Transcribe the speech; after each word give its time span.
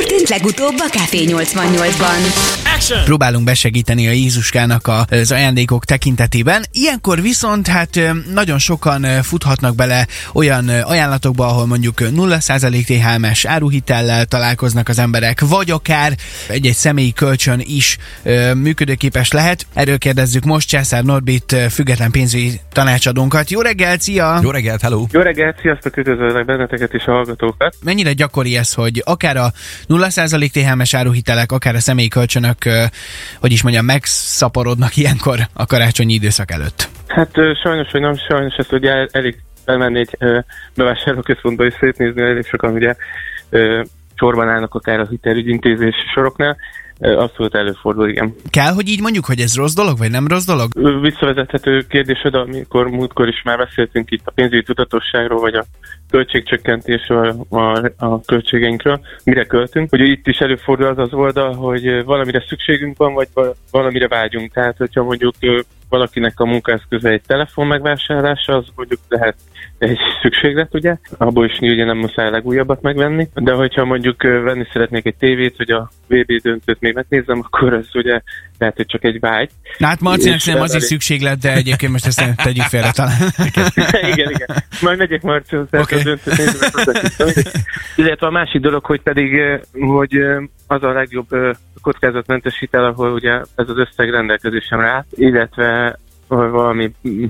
történt 0.00 0.28
legutóbb 0.28 0.78
a 0.78 0.88
Café 0.88 1.24
88-ban? 1.28 2.69
Próbálunk 2.88 3.44
besegíteni 3.44 4.08
a 4.08 4.10
Jézuskának 4.10 4.86
a- 4.86 5.06
az 5.10 5.32
ajándékok 5.32 5.84
tekintetében. 5.84 6.64
Ilyenkor 6.72 7.20
viszont 7.22 7.66
hát 7.66 8.00
nagyon 8.32 8.58
sokan 8.58 9.06
futhatnak 9.22 9.74
bele 9.74 10.06
olyan 10.32 10.68
ajánlatokba, 10.68 11.46
ahol 11.46 11.66
mondjuk 11.66 12.00
ö, 12.00 12.08
0% 12.10 12.84
THM-es 12.84 13.44
áruhitellel 13.44 14.24
találkoznak 14.24 14.88
az 14.88 14.98
emberek, 14.98 15.40
vagy 15.40 15.70
akár 15.70 16.12
egy-egy 16.48 16.74
személyi 16.74 17.12
kölcsön 17.12 17.60
is 17.64 17.96
működőképes 18.54 19.30
lehet. 19.32 19.66
Erről 19.74 19.98
kérdezzük 19.98 20.44
most 20.44 20.68
Császár 20.68 21.04
Norbit 21.04 21.56
független 21.70 22.10
pénzügyi 22.10 22.60
tanácsadónkat. 22.72 23.50
Jó 23.50 23.60
reggelt, 23.60 24.00
szia! 24.00 24.38
Jó 24.42 24.50
reggelt, 24.50 24.80
hello! 24.80 25.06
Jó 25.12 25.20
reggelt, 25.20 25.58
sziasztok, 25.60 25.96
üdvözöllek 25.96 26.44
benneteket 26.44 26.94
és 26.94 27.04
a 27.04 27.10
hallgatókat. 27.12 27.76
Mennyire 27.84 28.12
gyakori 28.12 28.56
ez, 28.56 28.72
hogy 28.72 29.02
akár 29.04 29.36
a 29.36 29.52
0% 29.88 30.50
THM-es 30.50 30.94
áruhitelek, 30.94 31.52
akár 31.52 31.74
a 31.74 31.80
személyi 31.80 32.08
kölcsönök, 32.08 32.68
hogy 33.40 33.52
is 33.52 33.62
mondjam, 33.62 33.84
megszaporodnak 33.84 34.96
ilyenkor 34.96 35.38
a 35.52 35.66
karácsonyi 35.66 36.12
időszak 36.12 36.50
előtt? 36.50 36.88
Hát 37.06 37.30
sajnos, 37.62 37.90
vagy 37.92 38.00
nem 38.00 38.16
sajnos, 38.28 38.54
ezt 38.56 38.72
ugye 38.72 38.90
el- 38.90 39.08
elég 39.12 39.42
elmenni 39.64 39.98
egy 39.98 40.16
bevásárlóközpontba 40.74 41.64
és 41.64 41.74
szétnézni, 41.80 42.22
elég 42.22 42.46
sokan 42.46 42.72
ugye 42.72 42.94
sorban 44.14 44.48
állnak 44.48 44.74
akár 44.74 45.00
a 45.00 45.06
hitelügyintézés 45.10 45.94
soroknál. 46.14 46.56
Abszolút 47.00 47.54
előfordul, 47.54 48.08
igen. 48.08 48.34
Kell, 48.50 48.72
hogy 48.72 48.88
így 48.88 49.00
mondjuk, 49.00 49.24
hogy 49.24 49.40
ez 49.40 49.56
rossz 49.56 49.74
dolog, 49.74 49.98
vagy 49.98 50.10
nem 50.10 50.26
rossz 50.26 50.44
dolog? 50.44 51.00
Visszavezethető 51.00 51.86
kérdés 51.88 52.24
oda, 52.24 52.40
amikor 52.40 52.90
múltkor 52.90 53.28
is 53.28 53.42
már 53.44 53.58
beszéltünk 53.58 54.10
itt 54.10 54.22
a 54.24 54.30
pénzügyi 54.30 54.62
tudatosságról, 54.62 55.40
vagy 55.40 55.54
a 55.54 55.64
költségcsökkentésről, 56.10 57.46
a, 57.48 57.90
a 57.96 58.20
költségeinkről, 58.20 59.00
mire 59.24 59.44
költünk. 59.44 59.92
Ugye 59.92 60.04
itt 60.04 60.26
is 60.26 60.38
előfordul 60.38 60.86
az 60.86 60.98
az 60.98 61.12
oldal, 61.12 61.54
hogy 61.54 62.04
valamire 62.04 62.44
szükségünk 62.48 62.96
van, 62.96 63.14
vagy 63.14 63.28
va- 63.34 63.56
valamire 63.70 64.08
vágyunk. 64.08 64.52
Tehát, 64.52 64.76
hogyha 64.76 65.02
mondjuk 65.02 65.34
valakinek 65.90 66.40
a 66.40 66.44
munkaeszköze 66.44 67.08
egy 67.08 67.22
telefon 67.26 67.66
megvásárlása, 67.66 68.56
az 68.56 68.66
mondjuk 68.74 69.00
lehet 69.08 69.36
egy 69.78 69.98
szükséglet, 70.22 70.74
ugye? 70.74 70.96
Abból 71.16 71.44
is 71.44 71.58
ugye 71.60 71.84
nem 71.84 71.98
muszáj 71.98 72.30
legújabbat 72.30 72.82
megvenni, 72.82 73.28
de 73.34 73.52
hogyha 73.52 73.84
mondjuk 73.84 74.22
venni 74.22 74.66
szeretnék 74.72 75.06
egy 75.06 75.16
tévét, 75.16 75.56
hogy 75.56 75.70
a 75.70 75.90
VB 76.06 76.32
döntőt 76.42 76.80
még 76.80 76.94
megnézzem, 76.94 77.40
akkor 77.42 77.72
ez 77.72 77.86
ugye 77.92 78.20
lehet, 78.58 78.76
hogy 78.76 78.86
csak 78.86 79.04
egy 79.04 79.20
vágy. 79.20 79.50
Na 79.78 79.86
hát 79.86 80.00
Marcinak 80.00 80.38
szerintem 80.38 80.68
az 80.68 80.74
is 80.74 80.82
szükséglet, 80.82 81.38
de 81.38 81.52
egyébként 81.52 81.92
most 81.92 82.06
ezt 82.06 82.36
tegyük 82.36 82.62
félre 82.62 82.90
talán. 82.90 83.16
igen, 84.12 84.30
igen. 84.30 84.48
Majd 84.80 84.98
megyek 84.98 85.22
Marcihoz, 85.22 85.66
okay. 85.72 86.00
a 86.00 86.02
döntőt 86.02 86.34
hozzá- 86.72 87.52
Illetve 87.96 88.26
a 88.26 88.30
másik 88.30 88.60
dolog, 88.60 88.84
hogy 88.84 89.00
pedig, 89.00 89.40
hogy 89.72 90.18
az 90.66 90.82
a 90.82 90.92
legjobb 90.92 91.28
kockázatmentes 91.82 92.58
hitel, 92.58 92.84
ahol 92.84 93.12
ugye 93.12 93.32
ez 93.32 93.68
az 93.68 93.78
összeg 93.78 94.10
rendelkezésemre 94.10 94.88
áll, 94.88 95.04
illetve 95.10 95.98
ha 96.28 96.50
valami 96.50 96.94
mm, 97.08 97.24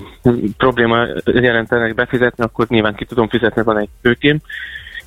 probléma 0.56 1.06
jelentenek 1.24 1.94
befizetni, 1.94 2.44
akkor 2.44 2.66
nyilván 2.68 2.94
ki 2.94 3.04
tudom 3.04 3.28
fizetni, 3.28 3.62
van 3.62 3.78
egy 3.78 3.88
tőkém. 4.02 4.38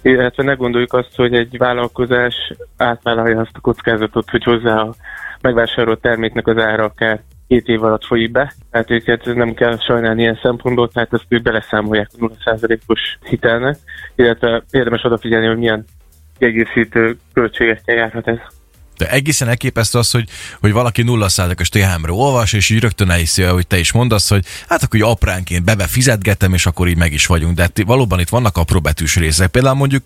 Illetve 0.02 0.44
ne 0.44 0.54
gondoljuk 0.54 0.94
azt, 0.94 1.16
hogy 1.16 1.34
egy 1.34 1.58
vállalkozás 1.58 2.54
átvállalja 2.78 3.40
azt 3.40 3.52
a 3.54 3.60
kockázatot, 3.60 4.30
hogy 4.30 4.44
hozzá 4.44 4.76
a 4.80 4.94
megvásárolt 5.42 6.02
terméknek 6.02 6.48
az 6.48 6.58
ára 6.58 6.84
akár 6.84 7.22
két 7.48 7.68
év 7.68 7.84
alatt 7.84 8.06
folyik 8.06 8.32
be. 8.32 8.54
Tehát 8.72 8.92
őket 8.92 9.26
nem 9.26 9.54
kell 9.54 9.78
sajnálni 9.78 10.22
ilyen 10.22 10.40
szempontból, 10.42 10.90
tehát 10.90 11.14
ezt 11.14 11.26
ők 11.28 11.42
beleszámolják 11.42 12.10
a 12.20 12.28
0%-os 12.46 13.18
hitelnek, 13.24 13.78
illetve 14.16 14.64
érdemes 14.72 15.04
odafigyelni, 15.04 15.48
hogy 15.48 15.58
milyen 15.58 15.86
kiegészítő 16.38 17.18
költségekkel 17.34 17.96
járhat 17.96 18.28
ez. 18.28 18.38
De 18.98 19.10
egészen 19.10 19.48
elképesztő 19.48 20.00
az, 20.00 20.12
hogy, 20.12 20.26
hogy 20.60 20.72
valaki 20.72 21.04
0%-os 21.08 21.70
THM-ről 21.70 22.16
olvas, 22.16 22.54
és 22.54 22.70
így 22.70 22.80
rögtön 22.80 23.10
elhiszi, 23.10 23.44
hogy 23.44 23.68
te 23.68 23.78
is 23.78 23.92
mondasz, 23.92 24.30
hogy 24.30 24.46
hát 24.70 24.84
akkor 24.84 25.00
így 25.00 25.06
apránként 25.06 25.66
bebe 25.66 25.88
fizetgetem, 25.88 26.54
és 26.54 26.66
akkor 26.66 26.88
így 26.88 26.98
meg 26.98 27.14
is 27.14 27.26
vagyunk. 27.26 27.56
De 27.56 27.62
hát 27.62 27.84
valóban 27.86 28.20
itt 28.20 28.30
vannak 28.30 28.58
apró 28.58 28.80
betűs 28.80 29.16
részek. 29.16 29.48
Például 29.48 29.76
mondjuk 29.76 30.06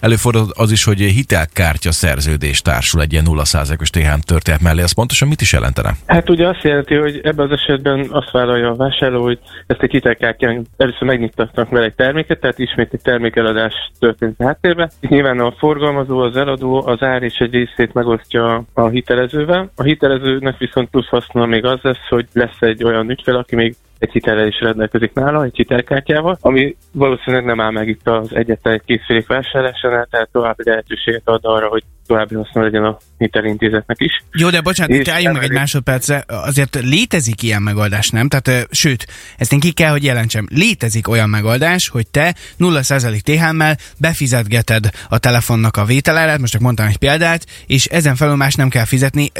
előfordul 0.00 0.46
az 0.54 0.70
is, 0.70 0.84
hogy 0.84 0.98
hitelkártya 1.00 1.92
szerződés 1.92 2.62
társul 2.62 3.00
egy 3.00 3.12
ilyen 3.12 3.26
0%-os 3.28 3.90
THM 3.90 4.20
történet 4.24 4.60
mellé. 4.60 4.82
Ez 4.82 4.92
pontosan 4.92 5.28
mit 5.28 5.40
is 5.40 5.52
jelentene? 5.52 5.96
Hát 6.06 6.30
ugye 6.30 6.48
azt 6.48 6.62
jelenti, 6.62 6.94
hogy 6.94 7.20
ebben 7.22 7.50
az 7.50 7.58
esetben 7.58 8.06
azt 8.10 8.30
vállalja 8.30 8.70
a 8.70 8.76
vásárló, 8.76 9.22
hogy 9.22 9.38
ezt 9.66 9.82
egy 9.82 9.90
hitelkártyán 9.90 10.66
először 10.76 11.02
megnyittatnak 11.02 11.68
vele 11.68 11.84
egy 11.84 11.94
terméket, 11.94 12.40
tehát 12.40 12.58
ismét 12.58 12.92
egy 12.92 13.00
termékeladás 13.02 13.74
történt. 13.98 14.42
Itt 15.00 15.10
nyilván 15.10 15.38
a 15.38 15.52
forgalmazó, 15.58 16.18
az 16.18 16.36
eladó 16.36 16.86
az 16.86 17.02
ár 17.02 17.22
és 17.22 17.36
egy 17.38 17.52
részét 17.52 17.94
megosztja 18.32 18.64
a 18.72 18.88
hitelezővel. 18.88 19.70
A 19.76 19.82
hitelezőnek 19.82 20.58
viszont 20.58 20.90
plusz 20.90 21.08
haszna 21.08 21.46
még 21.46 21.64
az 21.64 21.78
lesz, 21.82 22.08
hogy 22.08 22.26
lesz 22.32 22.60
egy 22.60 22.84
olyan 22.84 23.10
ügyfél, 23.10 23.36
aki 23.36 23.54
még 23.54 23.74
egy 23.98 24.12
hitellel 24.12 24.46
is 24.46 24.60
rendelkezik 24.60 25.12
nála, 25.12 25.44
egy 25.44 25.56
hitelkártyával, 25.56 26.38
ami 26.40 26.76
valószínűleg 26.96 27.44
nem 27.44 27.60
áll 27.60 27.70
meg 27.70 27.88
itt 27.88 28.08
az 28.08 28.34
egyetlen 28.34 28.74
egy 28.74 28.82
készülék 28.84 29.26
vásárlásánál, 29.26 30.08
tehát 30.10 30.28
további 30.32 30.62
lehetőséget 30.64 31.22
ad 31.24 31.40
arra, 31.42 31.68
hogy 31.68 31.82
további 32.06 32.34
haszna 32.34 32.62
legyen 32.62 32.84
a 32.84 32.98
hitelintézetnek 33.18 33.96
is. 34.00 34.12
Jó, 34.32 34.50
de 34.50 34.60
bocsánat, 34.60 34.96
itt 34.96 35.08
álljunk 35.08 35.34
meg 35.34 35.44
egy 35.44 35.52
másodpercre, 35.52 36.24
azért 36.26 36.74
létezik 36.74 37.42
ilyen 37.42 37.62
megoldás, 37.62 38.10
nem? 38.10 38.28
Tehát, 38.28 38.68
sőt, 38.70 39.06
ezt 39.36 39.52
én 39.52 39.60
ki 39.60 39.72
kell, 39.72 39.90
hogy 39.90 40.04
jelentsem. 40.04 40.46
Létezik 40.50 41.08
olyan 41.08 41.28
megoldás, 41.28 41.88
hogy 41.88 42.06
te 42.06 42.34
0% 42.58 43.20
THM-mel 43.20 43.76
befizetgeted 43.98 44.88
a 45.08 45.18
telefonnak 45.18 45.76
a 45.76 45.84
vételárát, 45.84 46.38
most 46.38 46.52
csak 46.52 46.60
mondtam 46.60 46.86
egy 46.86 46.98
példát, 46.98 47.46
és 47.66 47.86
ezen 47.86 48.16
felül 48.16 48.36
más 48.36 48.54
nem 48.54 48.68
kell 48.68 48.84
fizetni. 48.84 49.30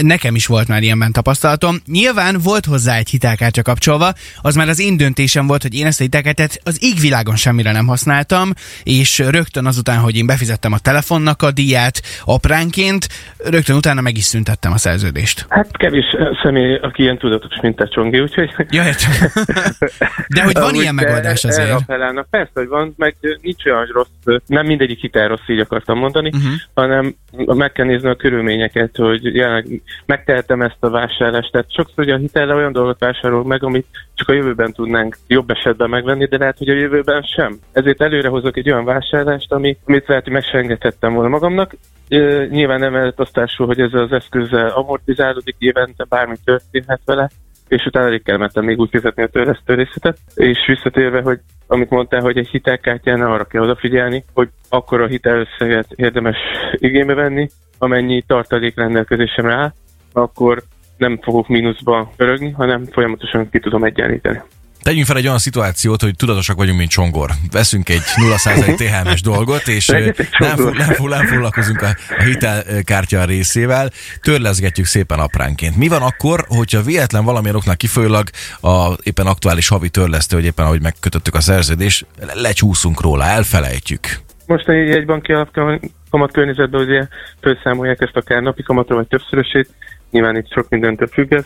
Nekem 0.00 0.34
is 0.34 0.46
volt 0.46 0.68
már 0.68 0.82
ilyenben 0.82 1.12
tapasztalatom. 1.12 1.76
Nyilván 1.86 2.38
volt 2.42 2.64
hozzá 2.64 2.96
egy 2.96 3.08
hitelkártya 3.08 3.62
kapcsolva, 3.62 4.12
az 4.40 4.54
már 4.54 4.68
az 4.68 4.80
én 4.80 4.96
döntésem 4.96 5.46
volt, 5.46 5.62
hogy 5.62 5.74
én 5.74 5.86
ezt 5.86 6.00
a 6.00 6.02
hitelkártyát 6.02 6.60
az 6.64 6.82
égvilágon 6.90 7.36
semmire 7.36 7.72
nem 7.72 7.86
használtam, 7.86 8.50
és 8.82 9.18
rögtön 9.18 9.66
azután, 9.66 9.98
hogy 9.98 10.16
én 10.16 10.26
befizettem 10.26 10.72
a 10.72 10.78
telefonnak 10.78 11.42
a 11.42 11.50
díját 11.50 12.02
apránként, 12.24 13.08
rögtön 13.38 13.76
utána 13.76 14.00
meg 14.00 14.16
is 14.16 14.24
szüntettem 14.24 14.72
a 14.72 14.78
szerződést. 14.78 15.46
Hát 15.48 15.76
kevés 15.76 16.04
személy, 16.42 16.74
aki 16.74 17.02
ilyen 17.02 17.18
tudatos, 17.18 17.60
mint 17.62 17.76
te 17.76 17.86
Csongi, 17.88 18.20
úgyhogy... 18.20 18.50
Ja. 18.70 18.82
De 20.34 20.42
hogy 20.42 20.54
van 20.54 20.62
Amúgy 20.62 20.80
ilyen 20.80 20.94
megoldás 20.94 21.44
erre 21.44 21.62
azért. 21.62 21.80
appellálnak. 21.80 22.26
Persze, 22.30 22.50
hogy 22.54 22.68
van, 22.68 22.94
meg 22.96 23.16
nincs 23.40 23.64
olyan 23.64 23.78
hogy 23.78 23.88
rossz, 23.88 24.38
nem 24.46 24.66
mindegyik 24.66 25.00
hitel 25.00 25.28
rossz, 25.28 25.48
így 25.48 25.58
akartam 25.60 25.98
mondani, 25.98 26.30
Uh-huh. 26.30 26.52
hanem 26.74 27.14
meg 27.46 27.72
kell 27.72 27.86
nézni 27.86 28.08
a 28.08 28.16
körülményeket, 28.16 28.96
hogy 28.96 29.34
jelenleg 29.34 29.82
megtehetem 30.06 30.62
ezt 30.62 30.76
a 30.80 30.90
vásárlást. 30.90 31.52
Tehát 31.52 31.72
sokszor 31.72 32.04
ugye 32.04 32.14
a 32.14 32.18
hitellel 32.18 32.56
olyan 32.56 32.72
dolgot 32.72 32.98
vásárolunk 32.98 33.46
meg, 33.46 33.64
amit 33.64 33.86
csak 34.14 34.28
a 34.28 34.32
jövőben 34.32 34.72
tudnánk 34.72 35.16
jobb 35.26 35.50
esetben 35.50 35.88
megvenni, 35.88 36.26
de 36.26 36.38
lehet, 36.38 36.58
hogy 36.58 36.68
a 36.68 36.72
jövőben 36.80 37.22
sem. 37.22 37.58
Ezért 37.72 38.02
előre 38.02 38.28
hozok 38.28 38.56
egy 38.56 38.70
olyan 38.70 38.84
vásárlást, 38.84 39.52
ami, 39.52 39.76
amit 39.86 40.06
lehet, 40.06 40.24
hogy 40.24 40.32
meg 40.32 40.42
sem 40.42 40.60
engedhettem 40.60 41.12
volna 41.12 41.28
magamnak. 41.28 41.76
Ö, 42.08 42.44
nyilván 42.50 42.82
emellett 42.82 43.20
azt 43.20 43.32
társul, 43.32 43.66
hogy 43.66 43.80
ez 43.80 43.92
az 43.92 44.12
eszközzel 44.12 44.68
amortizálódik 44.68 45.56
évente, 45.58 46.04
bármi 46.08 46.36
történhet 46.44 47.00
vele, 47.04 47.30
és 47.68 47.84
utána 47.86 48.06
elég 48.06 48.22
kellettem 48.22 48.64
még 48.64 48.78
úgy 48.78 48.90
fizetni 48.90 49.22
a 49.22 49.28
törlesztő 49.28 49.74
részletet. 49.74 50.18
És 50.34 50.58
visszatérve, 50.66 51.20
hogy 51.20 51.38
amit 51.66 51.90
mondtál, 51.90 52.20
hogy 52.20 52.38
egy 52.38 52.48
hitelkártyánál 52.48 53.32
arra 53.32 53.44
kell 53.44 53.62
odafigyelni, 53.62 54.24
hogy 54.34 54.48
akkor 54.68 55.00
a 55.00 55.06
hitelösszeget 55.06 55.86
érdemes 55.94 56.36
igénybe 56.72 57.14
venni, 57.14 57.48
amennyi 57.78 58.22
tartalék 58.26 58.76
rendelkezésemre 58.76 59.54
áll, 59.54 59.72
akkor 60.12 60.62
nem 60.96 61.18
fogok 61.22 61.48
mínuszba 61.48 62.12
pörögni, 62.16 62.50
hanem 62.50 62.84
folyamatosan 62.84 63.50
ki 63.50 63.58
tudom 63.58 63.84
egyenlíteni. 63.84 64.42
Tegyünk 64.82 65.06
fel 65.06 65.16
egy 65.16 65.26
olyan 65.26 65.38
szituációt, 65.38 66.02
hogy 66.02 66.16
tudatosak 66.16 66.56
vagyunk, 66.56 66.78
mint 66.78 66.90
Csongor. 66.90 67.30
Veszünk 67.50 67.88
egy 67.88 68.02
0% 68.16 68.76
THM-es 68.76 69.22
dolgot, 69.22 69.68
és 69.68 69.86
nem, 69.86 70.56
fog, 70.56 70.76
nem, 70.76 70.88
fog, 70.92 71.08
nem 71.08 71.26
foglalkozunk 71.26 71.82
a, 71.82 71.96
hitelkártya 72.24 73.24
részével, 73.24 73.90
törleszgetjük 74.22 74.86
szépen 74.86 75.18
apránként. 75.18 75.76
Mi 75.76 75.88
van 75.88 76.02
akkor, 76.02 76.44
hogyha 76.48 76.82
véletlen 76.82 77.24
valamilyen 77.24 77.56
oknál 77.56 77.76
kifolyólag 77.76 78.28
a 78.60 78.96
éppen 79.02 79.26
aktuális 79.26 79.68
havi 79.68 79.88
törlesztő, 79.88 80.36
hogy 80.36 80.44
éppen 80.44 80.64
ahogy 80.64 80.82
megkötöttük 80.82 81.34
a 81.34 81.40
szerződést, 81.40 82.06
le- 82.20 82.40
lecsúszunk 82.40 83.00
róla, 83.00 83.24
elfelejtjük. 83.24 84.00
Most 84.46 84.68
egy, 84.68 84.90
egy 84.90 85.06
banki 85.06 85.32
alapkamat 85.32 86.32
környezetben 86.32 86.80
ugye 86.80 87.06
felszámolják 87.40 88.00
ezt 88.00 88.16
akár 88.16 88.42
napi 88.42 88.62
kamatra 88.62 88.94
vagy 88.94 89.06
többszörösét, 89.06 89.68
nyilván 90.10 90.36
itt 90.36 90.52
sok 90.52 90.68
mindentől 90.68 91.08
függ 91.08 91.32
ez. 91.32 91.44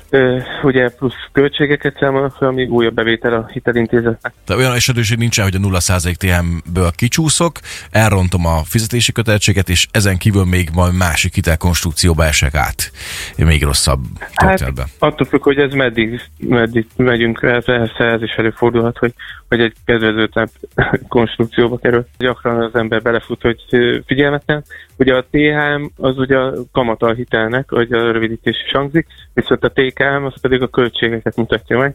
Ugye 0.63 0.89
plusz 0.89 1.15
költségeket 1.33 1.97
számolnak 1.99 2.37
fel, 2.39 2.49
ami 2.49 2.67
újabb 2.67 2.95
bevétel 2.95 3.33
a 3.35 3.47
hitelintézetnek. 3.53 4.33
De 4.47 4.57
olyan 4.57 4.73
esetőség 4.73 5.19
nincsen, 5.19 5.45
hogy 5.45 5.55
a 5.55 5.59
0% 5.59 6.15
TM-ből 6.15 6.91
kicsúszok, 6.97 7.59
elrontom 7.91 8.47
a 8.47 8.63
fizetési 8.65 9.13
kötelezettséget, 9.13 9.69
és 9.69 9.87
ezen 9.91 10.19
kívül 10.19 10.45
még 10.45 10.69
majd 10.75 10.95
másik 10.97 11.35
hitelkonstrukcióba 11.35 12.25
esek 12.25 12.55
át. 12.55 12.91
Még 13.37 13.63
rosszabb 13.63 14.01
történetben. 14.35 14.87
attól 14.99 15.27
függ, 15.27 15.43
hogy 15.43 15.59
ez 15.59 15.73
meddig, 15.73 16.21
meddig 16.39 16.87
megyünk 16.97 17.39
persze 17.65 18.05
ez 18.05 18.23
is 18.23 18.33
előfordulhat, 18.33 18.99
hogy, 18.99 19.15
hogy 19.49 19.61
egy 19.61 19.75
kedvezőtlen 19.85 20.49
konstrukcióba 21.09 21.79
kerül. 21.79 22.07
Gyakran 22.19 22.63
az 22.63 22.75
ember 22.75 23.03
belefut, 23.03 23.43
hogy 23.43 23.61
figyelmetlen. 24.07 24.65
Ugye 24.97 25.15
a 25.15 25.25
THM 25.31 25.85
az 25.97 26.19
ugye 26.19 26.39
a 26.39 26.53
kamatal 26.73 27.15
hitelnek, 27.15 27.71
hogy 27.71 27.93
a 27.93 28.13
rövidítés 28.13 28.63
is 28.67 28.73
hangzik, 28.73 29.07
viszont 29.35 29.65
a 29.65 29.73
TKM 29.73 30.25
az 30.25 30.41
pedig 30.41 30.63
a 30.63 30.69
költségeket 30.69 31.37
mutatja 31.37 31.79
meg 31.79 31.95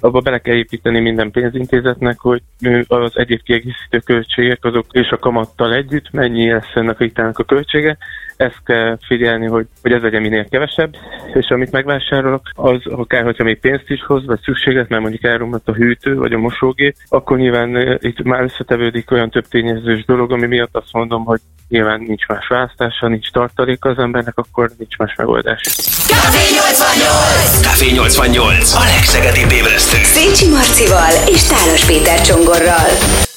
abba 0.00 0.20
bele 0.20 0.38
kell 0.38 0.54
építeni 0.54 1.00
minden 1.00 1.30
pénzintézetnek, 1.30 2.20
hogy 2.20 2.42
az 2.86 3.12
egyéb 3.14 3.42
kiegészítő 3.42 3.98
költségek 4.04 4.64
azok 4.64 4.86
és 4.90 5.08
a 5.08 5.18
kamattal 5.18 5.74
együtt 5.74 6.10
mennyi 6.10 6.50
lesz 6.50 6.74
ennek 6.74 7.00
a 7.00 7.04
hitelnek 7.04 7.38
a 7.38 7.44
költsége. 7.44 7.96
Ezt 8.36 8.60
kell 8.64 8.98
figyelni, 9.06 9.46
hogy, 9.46 9.66
hogy 9.82 9.92
ez 9.92 10.02
legyen 10.02 10.22
minél 10.22 10.48
kevesebb, 10.48 10.96
és 11.34 11.48
amit 11.48 11.72
megvásárolok, 11.72 12.42
az 12.54 12.80
akár, 12.84 13.24
hogyha 13.24 13.44
még 13.44 13.60
pénzt 13.60 13.90
is 13.90 14.04
hoz, 14.04 14.26
vagy 14.26 14.40
szükséget, 14.40 14.88
mert 14.88 15.02
mondjuk 15.02 15.24
elromlott 15.24 15.68
a 15.68 15.72
hűtő, 15.72 16.14
vagy 16.14 16.32
a 16.32 16.38
mosógép, 16.38 16.96
akkor 17.08 17.38
nyilván 17.38 17.98
itt 18.00 18.22
már 18.22 18.42
összetevődik 18.42 19.10
olyan 19.10 19.30
több 19.30 19.48
tényezős 19.48 20.04
dolog, 20.04 20.32
ami 20.32 20.46
miatt 20.46 20.76
azt 20.76 20.92
mondom, 20.92 21.24
hogy 21.24 21.40
nyilván 21.68 22.00
nincs 22.00 22.26
más 22.26 22.46
választása, 22.46 23.08
nincs 23.08 23.30
tartalék 23.30 23.84
az 23.84 23.98
embernek, 23.98 24.38
akkor 24.38 24.70
nincs 24.78 24.96
más 24.96 25.14
megoldás. 25.14 25.60
Café 25.62 26.54
88! 26.54 27.60
Café 27.62 27.90
88. 27.90 28.74
A 28.74 28.84
legszegedibb 28.84 29.50
ébresztő. 29.50 29.89
Szécsi 29.90 30.48
Marcival 30.48 31.12
és 31.26 31.42
Tálos 31.42 31.84
Péter 31.84 32.20
Csongorral. 32.20 33.29